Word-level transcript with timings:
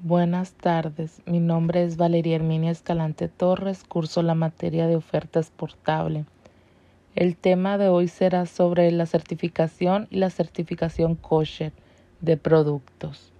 Buenas 0.00 0.52
tardes, 0.52 1.20
mi 1.26 1.40
nombre 1.40 1.82
es 1.82 1.96
Valeria 1.96 2.36
Herminia 2.36 2.70
Escalante 2.70 3.26
Torres, 3.26 3.82
curso 3.82 4.22
la 4.22 4.36
materia 4.36 4.86
de 4.86 4.94
oferta 4.94 5.40
exportable. 5.40 6.24
El 7.16 7.36
tema 7.36 7.78
de 7.78 7.88
hoy 7.88 8.06
será 8.06 8.46
sobre 8.46 8.92
la 8.92 9.06
certificación 9.06 10.06
y 10.08 10.18
la 10.18 10.30
certificación 10.30 11.16
kosher 11.16 11.72
de 12.20 12.36
productos. 12.36 13.32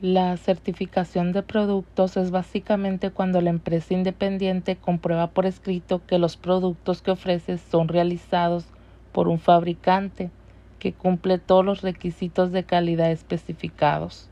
La 0.00 0.36
certificación 0.36 1.32
de 1.32 1.42
productos 1.42 2.18
es 2.18 2.30
básicamente 2.30 3.10
cuando 3.10 3.40
la 3.40 3.48
empresa 3.48 3.94
independiente 3.94 4.76
comprueba 4.76 5.28
por 5.28 5.46
escrito 5.46 6.02
que 6.06 6.18
los 6.18 6.36
productos 6.36 7.00
que 7.00 7.12
ofrece 7.12 7.56
son 7.56 7.88
realizados 7.88 8.66
por 9.12 9.28
un 9.28 9.38
fabricante 9.38 10.30
que 10.78 10.92
cumple 10.92 11.38
todos 11.38 11.64
los 11.64 11.80
requisitos 11.80 12.52
de 12.52 12.64
calidad 12.64 13.10
especificados. 13.10 14.29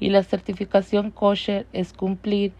Y 0.00 0.10
la 0.10 0.22
certificación 0.22 1.10
kosher 1.10 1.66
es 1.72 1.92
cumplir 1.92 2.52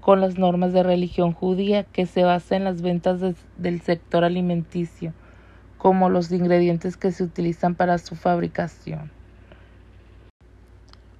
con 0.00 0.20
las 0.20 0.38
normas 0.38 0.72
de 0.72 0.84
religión 0.84 1.32
judía 1.32 1.82
que 1.82 2.06
se 2.06 2.22
basa 2.22 2.54
en 2.54 2.64
las 2.64 2.80
ventas 2.80 3.20
del 3.56 3.80
sector 3.80 4.22
alimenticio, 4.24 5.12
como 5.78 6.10
los 6.10 6.30
ingredientes 6.30 6.96
que 6.96 7.10
se 7.10 7.24
utilizan 7.24 7.74
para 7.74 7.98
su 7.98 8.14
fabricación. 8.14 9.10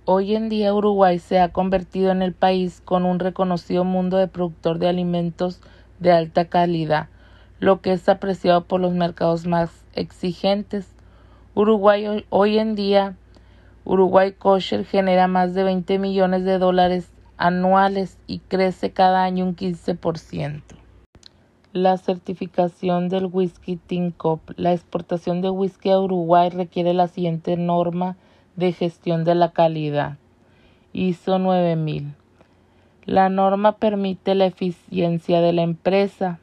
Hoy 0.09 0.37
en 0.37 0.49
día 0.49 0.73
Uruguay 0.73 1.19
se 1.19 1.41
ha 1.41 1.49
convertido 1.49 2.13
en 2.13 2.23
el 2.23 2.33
país 2.33 2.81
con 2.85 3.05
un 3.05 3.19
reconocido 3.19 3.83
mundo 3.83 4.19
de 4.19 4.29
productor 4.29 4.79
de 4.79 4.89
alimentos 4.89 5.61
de 5.99 6.13
alta 6.13 6.45
calidad, 6.45 7.09
lo 7.59 7.81
que 7.81 7.93
es 7.93 8.09
apreciado 8.09 8.67
por 8.67 8.81
los 8.81 8.93
mercados 8.93 9.49
más 9.49 9.85
exigentes. 9.95 10.87
Uruguay 11.57 12.25
hoy 12.29 12.59
en 12.59 12.77
día, 12.77 13.17
Uruguay 13.89 14.33
Kosher 14.33 14.85
genera 14.85 15.29
más 15.29 15.55
de 15.55 15.63
20 15.63 16.01
millones 16.01 16.45
de 16.45 16.59
dólares 16.59 17.09
anuales 17.37 18.19
y 18.27 18.41
crece 18.41 18.91
cada 18.91 19.23
año 19.23 19.45
un 19.45 19.55
15%. 19.55 20.63
La 21.73 21.97
certificación 21.97 23.09
del 23.09 23.27
whisky 23.27 23.77
Tincop. 23.77 24.41
La 24.57 24.73
exportación 24.73 25.41
de 25.41 25.51
whisky 25.51 25.91
a 25.91 26.01
Uruguay 26.01 26.51
requiere 26.51 26.95
la 26.95 27.07
siguiente 27.07 27.57
norma 27.57 28.17
de 28.57 28.73
gestión 28.73 29.23
de 29.23 29.37
la 29.37 29.53
calidad. 29.53 30.17
ISO 30.93 31.39
9000. 31.39 32.13
La 33.05 33.29
norma 33.29 33.77
permite 33.77 34.35
la 34.35 34.47
eficiencia 34.47 35.41
de 35.41 35.53
la 35.53 35.63
empresa, 35.63 36.41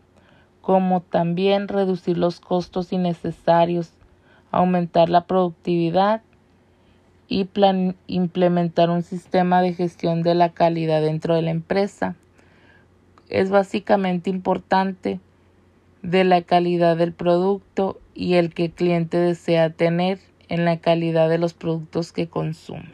como 0.61 1.02
también 1.02 1.67
reducir 1.67 2.17
los 2.17 2.39
costos 2.39 2.94
innecesarios, 2.94 3.91
aumentar 4.50 5.09
la 5.09 5.25
productividad 5.25 6.22
y 7.34 7.50
implementar 8.06 8.92
un 8.92 9.02
sistema 9.02 9.64
de 9.64 9.73
gestión 9.73 10.22
de 10.22 10.36
la 10.36 10.50
calidad 10.50 11.02
dentro 11.02 11.34
de 11.34 11.42
la 11.42 11.50
empresa. 11.50 12.16
Es 13.28 13.50
básicamente 13.50 14.30
importante 14.30 15.20
de 16.03 16.25
la 16.25 16.44
calidad 16.44 16.95
del 16.95 17.12
producto 17.12 18.00
y 18.14 18.36
el 18.36 18.53
que 18.53 18.66
el 18.66 18.72
cliente 18.72 19.17
desea 19.17 19.72
tener 19.72 20.20
en 20.48 20.64
la 20.64 20.78
calidad 20.78 21.28
de 21.28 21.40
los 21.40 21.56
productos 21.56 22.12
que 22.12 22.28
consume. 22.28 22.94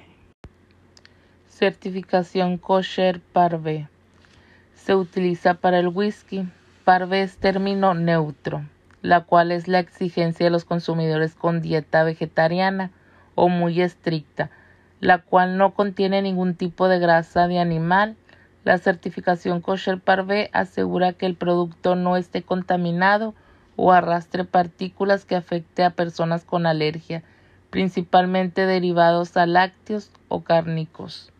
Certificación 1.49 2.57
kosher 2.57 3.19
parve. 3.19 3.89
Se 4.73 4.95
utiliza 4.95 5.55
para 5.55 5.79
el 5.79 5.89
whisky, 5.89 6.47
Parve 6.85 7.23
es 7.23 7.37
término 7.37 7.93
neutro, 7.93 8.63
la 9.01 9.25
cual 9.25 9.51
es 9.51 9.67
la 9.67 9.79
exigencia 9.79 10.45
de 10.45 10.49
los 10.49 10.63
consumidores 10.63 11.35
con 11.35 11.61
dieta 11.61 12.03
vegetariana 12.03 12.91
o 13.39 13.47
muy 13.47 13.81
estricta, 13.81 14.49
la 14.99 15.19
cual 15.19 15.57
no 15.57 15.73
contiene 15.73 16.21
ningún 16.21 16.55
tipo 16.55 16.89
de 16.89 16.99
grasa 16.99 17.47
de 17.47 17.57
animal. 17.57 18.17
La 18.65 18.77
certificación 18.77 19.61
kosher 19.61 20.01
parve 20.01 20.49
asegura 20.51 21.13
que 21.13 21.25
el 21.25 21.35
producto 21.35 21.95
no 21.95 22.17
esté 22.17 22.43
contaminado 22.43 23.33
o 23.77 23.93
arrastre 23.93 24.43
partículas 24.43 25.23
que 25.23 25.37
afecte 25.37 25.85
a 25.85 25.91
personas 25.91 26.43
con 26.43 26.65
alergia, 26.65 27.23
principalmente 27.69 28.65
derivados 28.65 29.37
a 29.37 29.45
lácteos 29.45 30.11
o 30.27 30.41
cárnicos. 30.41 31.31